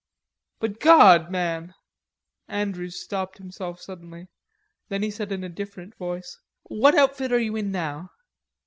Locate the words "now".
7.71-8.09